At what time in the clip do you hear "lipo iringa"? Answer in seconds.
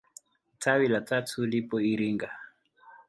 1.45-2.29